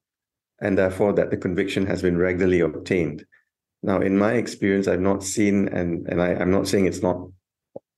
and 0.59 0.77
therefore 0.77 1.13
that 1.13 1.31
the 1.31 1.37
conviction 1.37 1.85
has 1.85 2.01
been 2.01 2.17
regularly 2.17 2.59
obtained. 2.59 3.25
Now, 3.83 4.01
in 4.01 4.17
my 4.17 4.33
experience, 4.33 4.89
I've 4.89 4.99
not 4.99 5.23
seen, 5.23 5.69
and 5.69 6.05
and 6.09 6.21
I, 6.21 6.33
I'm 6.33 6.51
not 6.51 6.67
saying 6.67 6.87
it's 6.87 7.01
not 7.01 7.25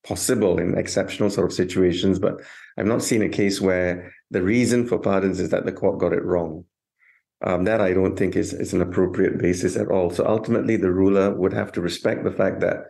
possible 0.06 0.60
in 0.60 0.78
exceptional 0.78 1.32
sort 1.32 1.48
of 1.48 1.54
situations, 1.54 2.20
but 2.20 2.42
I've 2.78 2.86
not 2.86 3.02
seen 3.02 3.24
a 3.24 3.30
case 3.30 3.60
where 3.60 4.14
the 4.30 4.44
reason 4.44 4.86
for 4.86 5.00
pardons 5.00 5.40
is 5.40 5.50
that 5.50 5.66
the 5.66 5.72
court 5.72 5.98
got 5.98 6.14
it 6.14 6.24
wrong 6.24 6.64
um, 7.46 7.64
that 7.66 7.80
I 7.80 7.94
don't 7.94 8.18
think 8.18 8.36
is, 8.36 8.54
is 8.54 8.74
an 8.74 8.82
appropriate 8.82 9.38
basis 9.38 9.78
at 9.78 9.90
all. 9.90 10.10
So 10.10 10.26
ultimately, 10.26 10.78
the 10.78 10.92
ruler 10.92 11.34
would 11.34 11.54
have 11.54 11.72
to 11.74 11.82
respect 11.82 12.24
the 12.24 12.32
fact 12.32 12.60
that 12.62 12.88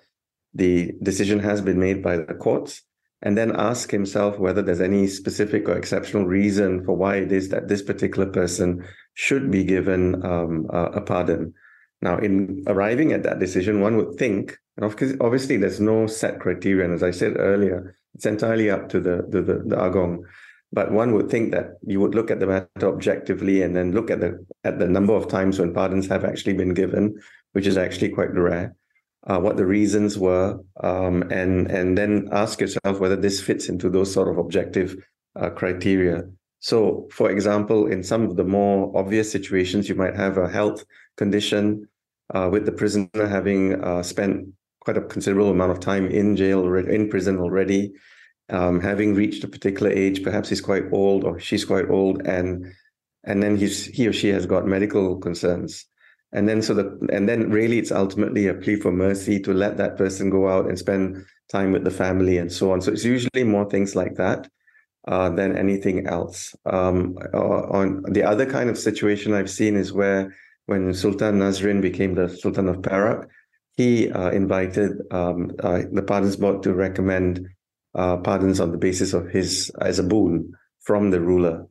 the 0.54 0.94
decision 1.04 1.40
has 1.40 1.62
been 1.62 1.80
made 1.80 2.02
by 2.02 2.18
the 2.18 2.34
courts 2.34 2.82
and 3.22 3.38
then 3.38 3.56
ask 3.56 3.92
himself 3.92 4.40
whether 4.40 4.62
there's 4.62 4.82
any 4.82 5.08
specific 5.08 5.68
or 5.68 5.78
exceptional 5.78 6.26
reason 6.26 6.86
for 6.86 6.96
why 6.96 7.18
it 7.18 7.32
is 7.32 7.50
that 7.50 7.68
this 7.68 7.82
particular 7.82 8.28
person 8.28 8.86
should 9.14 9.52
be 9.52 9.64
given 9.64 10.26
um, 10.26 10.68
a, 10.72 10.84
a 10.84 11.02
pardon. 11.02 11.54
Now, 12.02 12.18
in 12.18 12.64
arriving 12.68 13.12
at 13.12 13.24
that 13.24 13.40
decision, 13.40 13.82
one 13.82 13.98
would 13.98 14.18
think, 14.18 14.58
and 14.78 14.86
obviously 15.20 15.58
there's 15.58 15.80
no 15.80 16.08
set 16.08 16.40
criterion, 16.40 16.94
as 16.94 17.04
I 17.04 17.12
said 17.12 17.34
earlier, 17.38 17.96
it's 18.14 18.26
entirely 18.26 18.70
up 18.70 18.90
to 18.90 19.00
the 19.00 19.26
the, 19.28 19.42
the, 19.42 19.54
the 19.66 19.76
Agong. 19.76 20.24
But 20.76 20.92
one 20.92 21.14
would 21.14 21.30
think 21.30 21.54
that 21.54 21.78
you 21.88 22.02
would 22.02 22.16
look 22.16 22.30
at 22.30 22.42
the 22.42 22.48
matter 22.48 22.88
objectively 22.96 23.62
and 23.62 23.74
then 23.74 23.94
look 23.94 24.12
at 24.12 24.20
the 24.20 24.46
at 24.66 24.78
the 24.78 24.90
number 24.90 25.14
of 25.14 25.30
times 25.30 25.58
when 25.58 25.74
pardons 25.74 26.08
have 26.10 26.26
actually 26.26 26.54
been 26.54 26.74
given, 26.74 27.16
which 27.54 27.66
is 27.66 27.78
actually 27.78 28.10
quite 28.10 28.34
rare. 28.34 28.76
Uh, 29.26 29.40
what 29.40 29.56
the 29.56 29.66
reasons 29.66 30.20
were, 30.20 30.60
um, 30.84 31.24
and 31.32 31.72
and 31.72 31.98
then 31.98 32.28
ask 32.34 32.60
yourself 32.60 33.00
whether 33.00 33.16
this 33.16 33.40
fits 33.42 33.70
into 33.70 33.90
those 33.90 34.12
sort 34.14 34.28
of 34.28 34.38
objective 34.38 34.98
uh, 35.40 35.50
criteria. 35.50 36.24
So, 36.60 37.08
for 37.10 37.32
example, 37.32 37.88
in 37.88 38.04
some 38.04 38.24
of 38.24 38.36
the 38.36 38.44
more 38.44 38.92
obvious 38.98 39.32
situations, 39.32 39.88
you 39.88 39.96
might 39.96 40.16
have 40.16 40.38
a 40.38 40.50
health 40.50 40.84
condition 41.16 41.88
uh, 42.34 42.50
with 42.52 42.66
the 42.66 42.74
prisoner 42.74 43.28
having 43.38 43.82
uh, 43.82 44.04
spent 44.04 44.48
quite 44.82 44.98
a 44.98 45.02
considerable 45.02 45.52
amount 45.52 45.72
of 45.72 45.80
time 45.80 46.08
in 46.08 46.36
jail, 46.36 46.60
in 46.76 47.10
prison 47.10 47.40
already, 47.40 47.94
um, 48.50 48.80
having 48.80 49.16
reached 49.16 49.44
a 49.44 49.48
particular 49.48 49.92
age, 49.92 50.24
perhaps 50.24 50.50
he's 50.50 50.62
quite 50.62 50.84
old 50.92 51.24
or 51.24 51.40
she's 51.40 51.66
quite 51.66 51.90
old, 51.90 52.26
and 52.28 52.72
and 53.24 53.42
then 53.42 53.58
he's 53.58 53.86
he 53.86 54.08
or 54.08 54.14
she 54.14 54.30
has 54.30 54.46
got 54.46 54.68
medical 54.68 55.18
concerns, 55.18 55.86
and 56.32 56.48
then 56.48 56.62
so 56.62 56.74
the 56.74 57.08
and 57.12 57.28
then 57.28 57.50
really 57.50 57.80
it's 57.80 57.92
ultimately 57.92 58.48
a 58.48 58.54
plea 58.54 58.76
for 58.76 58.92
mercy 58.92 59.40
to 59.42 59.54
let 59.54 59.78
that 59.78 59.98
person 59.98 60.30
go 60.30 60.48
out 60.48 60.68
and 60.68 60.78
spend 60.78 61.26
time 61.52 61.72
with 61.72 61.84
the 61.84 61.92
family 61.92 62.38
and 62.38 62.52
so 62.52 62.72
on. 62.72 62.82
So 62.82 62.92
it's 62.92 63.06
usually 63.06 63.44
more 63.44 63.70
things 63.70 63.96
like 63.96 64.16
that 64.16 64.50
uh, 65.08 65.30
than 65.30 65.58
anything 65.58 66.08
else. 66.08 66.56
Um, 66.66 67.18
on 67.34 68.04
the 68.12 68.24
other 68.24 68.46
kind 68.46 68.70
of 68.70 68.78
situation 68.78 69.34
I've 69.34 69.50
seen 69.50 69.76
is 69.76 69.94
where 69.94 70.36
when 70.66 70.94
Sultan 70.94 71.40
Nazrin 71.40 71.82
became 71.82 72.16
the 72.16 72.30
Sultan 72.30 72.68
of 72.68 72.82
Perak, 72.82 73.30
he 73.78 74.12
uh, 74.12 74.32
invited 74.32 75.02
um, 75.12 75.52
uh, 75.60 75.82
the 75.92 76.02
Pardons 76.02 76.38
Board 76.38 76.64
to 76.64 76.74
recommend 76.74 77.48
uh, 77.96 78.18
pardons 78.18 78.60
on 78.60 78.72
the 78.72 78.78
basis 78.78 79.14
of 79.14 79.30
his 79.30 79.72
as 79.82 80.00
a 80.00 80.04
boon 80.04 80.54
from 80.82 81.12
the 81.12 81.20
ruler. 81.20 81.68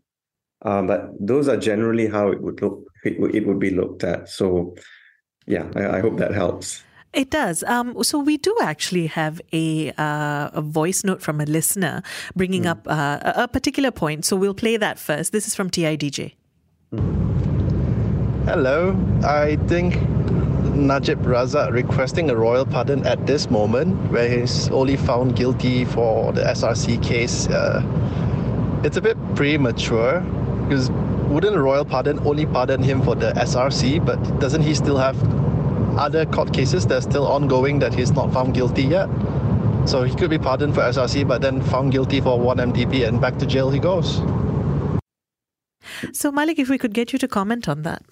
Uh, 0.64 0.83
but 0.83 1.11
those 1.21 1.49
are 1.49 1.57
generally 1.57 2.09
how 2.09 2.28
it 2.28 2.40
would 2.40 2.61
look. 2.62 2.85
It, 3.04 3.16
it 3.35 3.47
would 3.47 3.59
be 3.59 3.71
looked 3.71 4.02
at. 4.02 4.28
So, 4.31 4.75
yeah, 5.47 5.71
I, 5.76 5.99
I 5.99 6.00
hope 6.00 6.16
that 6.16 6.33
helps. 6.33 6.83
It 7.12 7.31
does. 7.31 7.62
Um, 7.64 8.02
so 8.02 8.19
we 8.19 8.38
do 8.38 8.57
actually 8.61 9.07
have 9.07 9.40
a 9.52 9.93
uh, 9.93 10.50
a 10.52 10.61
voice 10.61 11.04
note 11.04 11.23
from 11.23 11.40
a 11.40 11.45
listener 11.45 12.02
bringing 12.35 12.64
mm. 12.64 12.71
up 12.71 12.88
uh, 12.88 13.33
a 13.37 13.47
particular 13.47 13.93
point. 13.93 14.25
So 14.25 14.37
we'll 14.37 14.54
play 14.54 14.76
that 14.78 14.99
first. 14.99 15.31
This 15.31 15.47
is 15.47 15.54
from 15.54 15.71
TIDJ. 15.71 16.35
Hello. 18.47 18.97
I 19.23 19.57
think 19.69 19.95
Najib 20.75 21.23
Razak 21.23 21.71
requesting 21.73 22.31
a 22.31 22.37
royal 22.37 22.66
pardon 22.66 23.07
at 23.07 23.26
this 23.26 23.50
moment, 23.50 24.11
where 24.11 24.28
he's 24.28 24.69
only 24.71 24.97
found 24.97 25.37
guilty 25.37 25.85
for 25.85 26.33
the 26.33 26.43
SRC 26.43 27.02
case, 27.02 27.49
uh, 27.49 27.83
it's 28.85 28.97
a 28.97 29.00
bit 29.00 29.16
premature 29.35 30.21
because 30.62 30.90
wouldn't 31.31 31.54
a 31.54 31.62
royal 31.62 31.85
pardon 31.85 32.19
only 32.26 32.47
pardon 32.47 32.83
him 32.83 33.02
for 33.02 33.14
the 33.14 33.33
SRC, 33.33 34.04
but 34.04 34.19
doesn't 34.40 34.62
he 34.62 34.75
still 34.75 34.99
have 34.99 35.16
other 35.99 36.26
court 36.26 36.52
cases 36.52 36.87
that 36.88 36.99
are 36.99 37.00
still 37.00 37.26
ongoing 37.26 37.78
that 37.78 37.95
he's 37.95 38.11
not 38.11 38.33
found 38.33 38.54
guilty 38.54 38.83
yet? 38.83 39.09
So 39.87 40.02
he 40.02 40.14
could 40.14 40.31
be 40.31 40.38
pardoned 40.38 40.75
for 40.75 40.81
SRC, 40.81 41.26
but 41.28 41.40
then 41.40 41.62
found 41.62 41.93
guilty 41.93 42.21
for 42.21 42.38
1MDB 42.38 43.07
and 43.07 43.21
back 43.21 43.38
to 43.38 43.47
jail 43.47 43.71
he 43.71 43.78
goes. 43.78 44.16
So, 46.12 46.33
Malik, 46.33 46.59
if 46.59 46.69
we 46.69 46.78
could 46.78 46.95
get 46.95 47.12
you 47.12 47.19
to 47.19 47.28
comment 47.28 47.69
on 47.69 47.83
that. 47.83 48.02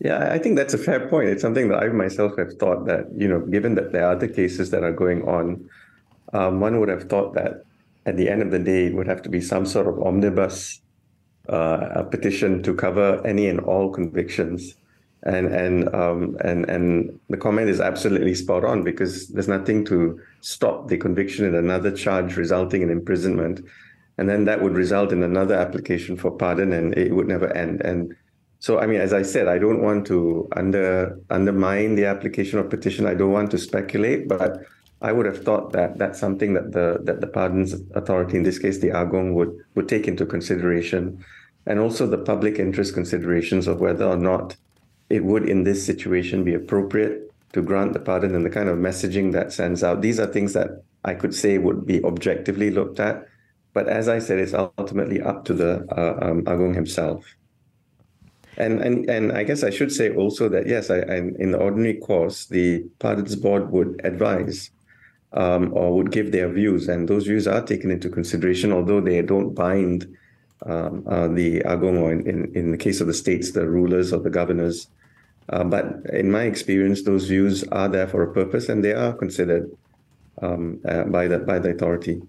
Yeah, 0.00 0.30
I 0.30 0.38
think 0.38 0.56
that's 0.56 0.74
a 0.74 0.78
fair 0.78 1.08
point. 1.08 1.30
It's 1.30 1.40
something 1.42 1.68
that 1.68 1.82
I 1.82 1.88
myself 1.88 2.36
have 2.36 2.52
thought 2.54 2.86
that, 2.86 3.06
you 3.16 3.26
know, 3.26 3.40
given 3.40 3.74
that 3.76 3.92
there 3.92 4.04
are 4.06 4.12
other 4.12 4.28
cases 4.28 4.70
that 4.70 4.84
are 4.84 4.92
going 4.92 5.22
on, 5.22 5.68
um, 6.34 6.60
one 6.60 6.80
would 6.80 6.90
have 6.90 7.04
thought 7.04 7.34
that 7.34 7.64
at 8.04 8.16
the 8.16 8.28
end 8.28 8.42
of 8.42 8.50
the 8.50 8.58
day, 8.58 8.86
it 8.86 8.94
would 8.94 9.06
have 9.08 9.22
to 9.22 9.28
be 9.30 9.40
some 9.40 9.64
sort 9.64 9.88
of 9.88 10.00
omnibus 10.02 10.80
uh, 11.48 12.02
petition 12.04 12.62
to 12.62 12.74
cover 12.74 13.26
any 13.26 13.48
and 13.48 13.60
all 13.60 13.90
convictions. 13.90 14.74
And 15.22 15.46
and 15.46 15.92
um, 15.94 16.36
and 16.44 16.68
and 16.68 17.18
the 17.30 17.36
comment 17.38 17.68
is 17.68 17.80
absolutely 17.80 18.34
spot 18.34 18.64
on 18.64 18.84
because 18.84 19.28
there's 19.28 19.48
nothing 19.48 19.84
to 19.86 20.20
stop 20.40 20.88
the 20.88 20.98
conviction 20.98 21.44
in 21.46 21.54
another 21.56 21.90
charge 21.90 22.36
resulting 22.36 22.82
in 22.82 22.90
imprisonment, 22.90 23.60
and 24.18 24.28
then 24.28 24.44
that 24.44 24.62
would 24.62 24.74
result 24.74 25.10
in 25.10 25.24
another 25.24 25.54
application 25.54 26.16
for 26.16 26.30
pardon, 26.30 26.72
and 26.72 26.96
it 26.96 27.12
would 27.12 27.26
never 27.26 27.52
end. 27.56 27.80
And 27.80 28.14
so, 28.58 28.78
I 28.78 28.86
mean, 28.86 29.00
as 29.00 29.12
I 29.12 29.22
said, 29.22 29.48
I 29.48 29.58
don't 29.58 29.82
want 29.82 30.06
to 30.06 30.48
under 30.56 31.18
undermine 31.30 31.94
the 31.94 32.06
application 32.06 32.58
of 32.58 32.70
petition. 32.70 33.06
I 33.06 33.14
don't 33.14 33.32
want 33.32 33.50
to 33.50 33.58
speculate, 33.58 34.28
but 34.28 34.62
I 35.02 35.12
would 35.12 35.26
have 35.26 35.44
thought 35.44 35.72
that 35.72 35.98
that's 35.98 36.18
something 36.18 36.54
that 36.54 36.72
the 36.72 36.98
that 37.04 37.20
the 37.20 37.26
pardons 37.26 37.74
authority, 37.94 38.38
in 38.38 38.44
this 38.44 38.58
case 38.58 38.78
the 38.78 38.88
Agong, 38.88 39.34
would 39.34 39.52
would 39.74 39.88
take 39.88 40.08
into 40.08 40.24
consideration, 40.24 41.22
and 41.66 41.78
also 41.78 42.06
the 42.06 42.18
public 42.18 42.58
interest 42.58 42.94
considerations 42.94 43.66
of 43.66 43.80
whether 43.80 44.06
or 44.06 44.16
not 44.16 44.56
it 45.10 45.22
would, 45.24 45.48
in 45.48 45.64
this 45.64 45.84
situation, 45.84 46.42
be 46.42 46.54
appropriate 46.54 47.30
to 47.52 47.62
grant 47.62 47.92
the 47.92 48.00
pardon 48.00 48.34
and 48.34 48.44
the 48.44 48.50
kind 48.50 48.68
of 48.68 48.78
messaging 48.78 49.32
that 49.32 49.52
sends 49.52 49.84
out. 49.84 50.00
These 50.00 50.18
are 50.18 50.26
things 50.26 50.54
that 50.54 50.82
I 51.04 51.14
could 51.14 51.34
say 51.34 51.58
would 51.58 51.86
be 51.86 52.02
objectively 52.04 52.70
looked 52.70 53.00
at, 53.00 53.28
but 53.74 53.86
as 53.86 54.08
I 54.08 54.18
said, 54.18 54.38
it's 54.38 54.54
ultimately 54.54 55.20
up 55.20 55.44
to 55.44 55.54
the 55.54 55.86
uh, 55.94 56.26
um, 56.26 56.42
Agong 56.46 56.74
himself. 56.74 57.24
And, 58.58 58.80
and 58.80 59.08
and 59.10 59.32
I 59.32 59.42
guess 59.42 59.62
I 59.62 59.70
should 59.70 59.92
say 59.92 60.14
also 60.14 60.48
that 60.48 60.66
yes, 60.66 60.88
I, 60.90 61.00
I 61.00 61.16
in 61.16 61.50
the 61.52 61.58
ordinary 61.58 61.94
course, 61.94 62.46
the 62.46 62.84
pardons 62.98 63.36
board 63.36 63.70
would 63.70 64.00
advise 64.02 64.70
um, 65.32 65.72
or 65.74 65.94
would 65.94 66.10
give 66.10 66.32
their 66.32 66.48
views, 66.48 66.88
and 66.88 67.08
those 67.08 67.26
views 67.26 67.46
are 67.46 67.62
taken 67.62 67.90
into 67.90 68.08
consideration, 68.08 68.72
although 68.72 69.00
they 69.00 69.20
don't 69.20 69.54
bind 69.54 70.16
um, 70.64 71.04
uh, 71.06 71.28
the 71.28 71.60
Agong 71.60 71.98
or 71.98 72.12
in, 72.12 72.26
in, 72.26 72.52
in, 72.54 72.70
the 72.70 72.78
case 72.78 73.02
of 73.02 73.06
the 73.06 73.14
states, 73.14 73.52
the 73.52 73.68
rulers 73.68 74.12
or 74.12 74.20
the 74.20 74.30
governors. 74.30 74.88
Uh, 75.50 75.62
but 75.62 75.84
in 76.12 76.30
my 76.30 76.44
experience, 76.44 77.02
those 77.02 77.28
views 77.28 77.62
are 77.64 77.88
there 77.88 78.08
for 78.08 78.22
a 78.22 78.32
purpose, 78.32 78.70
and 78.70 78.82
they 78.82 78.94
are 78.94 79.12
considered 79.12 79.70
um, 80.40 80.80
uh, 80.88 81.04
by 81.04 81.28
the 81.28 81.38
by 81.38 81.58
the 81.58 81.70
authority. 81.70 82.22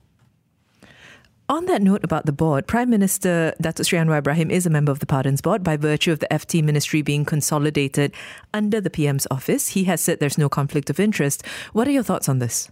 On 1.50 1.66
that 1.68 1.82
note 1.82 2.04
about 2.04 2.26
the 2.26 2.34
board, 2.34 2.68
Prime 2.68 2.90
Minister 2.90 3.54
Datuk 3.64 3.86
Sri 3.86 3.98
Anwar 3.98 4.18
Ibrahim 4.18 4.52
is 4.52 4.66
a 4.66 4.70
member 4.70 4.92
of 4.92 5.00
the 5.00 5.06
Pardons 5.06 5.40
Board 5.40 5.64
by 5.64 5.78
virtue 5.78 6.12
of 6.12 6.20
the 6.20 6.28
FT 6.30 6.62
ministry 6.62 7.02
being 7.02 7.24
consolidated 7.24 8.12
under 8.54 8.82
the 8.82 8.90
PM's 8.90 9.26
office. 9.32 9.70
He 9.70 9.86
has 9.86 10.02
said 10.02 10.20
there's 10.20 10.38
no 10.38 10.50
conflict 10.50 10.90
of 10.90 11.00
interest. 11.00 11.46
What 11.72 11.88
are 11.88 11.92
your 11.92 12.04
thoughts 12.04 12.28
on 12.28 12.40
this? 12.40 12.70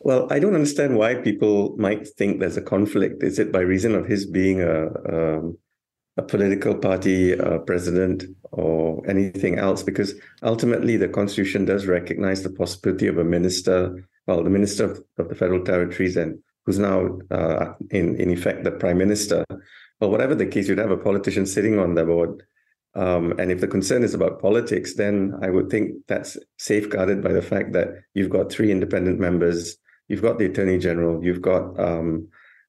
Well, 0.00 0.26
I 0.32 0.40
don't 0.40 0.56
understand 0.56 0.96
why 0.96 1.14
people 1.14 1.76
might 1.78 2.08
think 2.08 2.40
there's 2.40 2.56
a 2.56 2.62
conflict. 2.62 3.22
Is 3.22 3.38
it 3.38 3.52
by 3.52 3.60
reason 3.60 3.94
of 3.94 4.06
his 4.06 4.26
being 4.26 4.60
a 4.60 4.88
um, 5.08 5.56
a 6.16 6.22
political 6.22 6.74
party 6.74 7.38
uh, 7.38 7.58
president 7.58 8.24
or 8.50 9.08
anything 9.08 9.60
else? 9.60 9.84
Because 9.84 10.14
ultimately, 10.42 10.96
the 10.96 11.06
constitution 11.06 11.64
does 11.64 11.86
recognize 11.86 12.42
the 12.42 12.50
possibility 12.50 13.06
of 13.06 13.18
a 13.18 13.24
minister, 13.24 14.04
well, 14.26 14.42
the 14.42 14.50
minister 14.50 15.00
of 15.16 15.28
the 15.28 15.36
federal 15.36 15.64
territories 15.64 16.16
and 16.16 16.42
who's 16.64 16.78
now 16.78 17.18
uh, 17.30 17.74
in 17.90 18.16
in 18.16 18.30
effect 18.30 18.64
the 18.64 18.72
prime 18.72 18.98
minister. 18.98 19.44
Well, 20.00 20.10
whatever 20.10 20.34
the 20.34 20.46
case, 20.46 20.68
you'd 20.68 20.78
have 20.78 20.90
a 20.90 20.96
politician 20.96 21.46
sitting 21.46 21.78
on 21.78 21.94
the 21.94 22.04
board. 22.04 22.42
Um, 22.94 23.32
and 23.38 23.50
if 23.50 23.60
the 23.60 23.68
concern 23.68 24.02
is 24.02 24.14
about 24.14 24.42
politics, 24.42 24.94
then 24.94 25.34
I 25.40 25.48
would 25.48 25.70
think 25.70 25.92
that's 26.08 26.36
safeguarded 26.58 27.22
by 27.22 27.32
the 27.32 27.40
fact 27.40 27.72
that 27.72 27.88
you've 28.12 28.28
got 28.28 28.52
three 28.52 28.70
independent 28.70 29.18
members, 29.18 29.78
you've 30.08 30.20
got 30.20 30.38
the 30.38 30.46
attorney 30.46 30.78
general, 30.78 31.24
you've 31.24 31.40
got 31.40 31.78
um, 31.80 32.28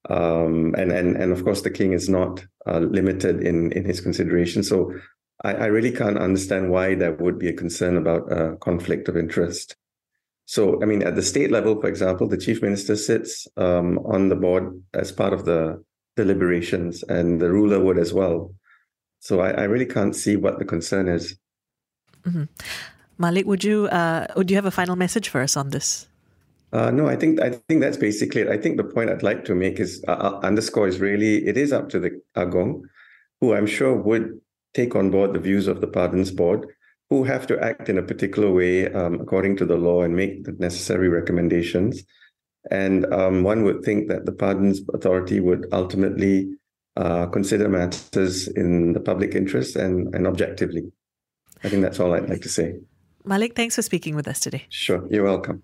Um, 0.10 0.76
and 0.78 0.92
and 0.92 1.16
and 1.16 1.32
of 1.32 1.44
course, 1.44 1.62
the 1.62 1.72
king 1.72 1.94
is 1.94 2.10
not 2.10 2.46
uh, 2.68 2.80
limited 2.80 3.42
in 3.42 3.72
in 3.72 3.86
his 3.86 4.02
consideration. 4.02 4.64
So 4.64 4.94
I, 5.44 5.54
I, 5.54 5.66
really 5.68 5.92
can't 5.92 6.18
understand 6.18 6.72
why 6.72 6.96
there 6.96 7.14
would 7.14 7.40
be 7.40 7.48
a 7.48 7.54
concern 7.54 7.98
about 7.98 8.32
a 8.32 8.58
conflict 8.58 9.08
of 9.08 9.16
interest. 9.16 9.76
So 10.46 10.82
I 10.82 10.86
mean, 10.86 11.04
at 11.04 11.16
the 11.16 11.22
state 11.22 11.52
level, 11.52 11.80
for 11.80 11.88
example, 11.88 12.28
the 12.28 12.38
chief 12.38 12.62
minister 12.62 12.96
sits 12.96 13.48
um, 13.58 14.00
on 14.00 14.30
the 14.30 14.36
board 14.36 14.82
as 14.94 15.12
part 15.12 15.34
of 15.34 15.46
the 15.46 15.84
deliberations, 16.16 17.04
and 17.04 17.42
the 17.42 17.52
ruler 17.52 17.80
would 17.80 17.98
as 17.98 18.14
well. 18.14 18.54
So 19.20 19.40
I, 19.40 19.52
I 19.52 19.64
really 19.64 19.86
can't 19.86 20.16
see 20.16 20.36
what 20.36 20.60
the 20.60 20.66
concern 20.66 21.08
is. 21.08 21.38
Mm-hmm. 22.26 22.44
Malik, 23.18 23.46
would 23.46 23.64
you 23.64 23.88
uh, 23.88 24.28
would 24.36 24.50
you 24.50 24.58
have 24.58 24.66
a 24.66 24.72
final 24.72 24.96
message 24.96 25.30
for 25.30 25.42
us 25.42 25.56
on 25.56 25.70
this? 25.70 26.08
Uh, 26.74 26.90
no, 26.90 27.08
I 27.08 27.16
think 27.16 27.40
I 27.40 27.52
think 27.52 27.82
that's 27.82 27.98
basically 27.98 28.42
it. 28.42 28.50
I 28.50 28.58
think 28.58 28.78
the 28.78 28.84
point 28.84 29.10
I'd 29.10 29.24
like 29.24 29.46
to 29.46 29.56
make 29.56 29.80
is 29.80 30.04
uh, 30.08 30.12
uh, 30.12 30.40
underscore 30.44 30.88
is 30.88 31.00
really 31.00 31.46
it 31.46 31.56
is 31.56 31.72
up 31.72 31.90
to 31.90 32.00
the 32.00 32.22
Agong, 32.36 32.84
who 33.40 33.54
I'm 33.54 33.68
sure 33.68 33.96
would 33.96 34.42
take 34.74 34.96
on 34.96 35.12
board 35.12 35.34
the 35.34 35.40
views 35.40 35.68
of 35.68 35.82
the 35.82 35.88
Pardons 35.88 36.32
Board, 36.32 36.66
who 37.14 37.24
have 37.24 37.46
to 37.46 37.60
act 37.60 37.90
in 37.90 38.00
a 38.00 38.02
particular 38.02 38.52
way 38.52 38.92
um, 38.92 39.22
according 39.22 39.56
to 39.56 39.66
the 39.68 39.78
law 39.78 40.02
and 40.02 40.16
make 40.16 40.46
the 40.46 40.52
necessary 40.54 41.10
recommendations. 41.10 42.04
And 42.72 43.06
um, 43.14 43.44
one 43.44 43.64
would 43.66 43.84
think 43.84 44.08
that 44.10 44.26
the 44.26 44.32
Pardons 44.32 44.82
Authority 44.96 45.40
would 45.40 45.68
ultimately 45.72 46.50
uh, 46.96 47.28
consider 47.28 47.70
matters 47.70 48.48
in 48.48 48.94
the 48.94 49.00
public 49.00 49.36
interest 49.36 49.76
and, 49.76 50.14
and 50.16 50.26
objectively. 50.26 50.92
I 51.64 51.70
think 51.70 51.84
that's 51.84 52.00
all 52.00 52.16
I'd 52.16 52.30
like 52.30 52.42
to 52.42 52.50
say. 52.50 52.78
Malik, 53.26 53.56
thanks 53.56 53.76
for 53.76 53.84
speaking 53.84 54.16
with 54.16 54.28
us 54.28 54.40
today. 54.40 54.66
Sure, 54.70 55.08
you're 55.12 55.24
welcome. 55.24 55.62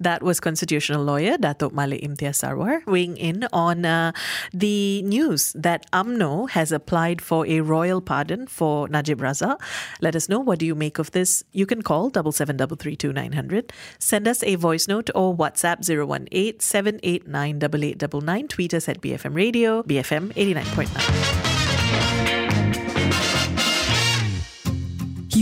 That 0.00 0.22
was 0.22 0.40
constitutional 0.40 1.04
lawyer 1.04 1.36
Datuk 1.36 1.72
Malik 1.72 2.02
Imtiaz 2.02 2.42
Sarwar 2.42 2.84
weighing 2.86 3.16
in 3.16 3.46
on 3.52 3.84
uh, 3.84 4.12
the 4.52 5.02
news 5.02 5.52
that 5.54 5.90
UMNO 5.92 6.50
has 6.50 6.72
applied 6.72 7.20
for 7.20 7.46
a 7.46 7.60
royal 7.60 8.00
pardon 8.00 8.46
for 8.46 8.88
Najib 8.88 9.20
Razak. 9.20 9.60
Let 10.00 10.16
us 10.16 10.28
know 10.28 10.40
what 10.40 10.58
do 10.58 10.66
you 10.66 10.74
make 10.74 10.98
of 10.98 11.10
this. 11.12 11.44
You 11.52 11.66
can 11.66 11.82
call 11.82 12.10
double 12.10 12.32
seven 12.32 12.56
double 12.56 12.76
three 12.76 12.96
two 12.96 13.12
nine 13.12 13.32
hundred. 13.32 13.72
Send 13.98 14.28
us 14.28 14.42
a 14.42 14.56
voice 14.56 14.88
note 14.88 15.10
or 15.14 15.34
WhatsApp 15.34 15.84
018 15.88 16.60
789 16.60 17.44
8899. 17.56 18.48
Tweet 18.48 18.74
us 18.74 18.88
at 18.88 19.00
BFM 19.00 19.34
Radio, 19.34 19.82
BFM 19.82 20.32
89.9. 20.34 21.53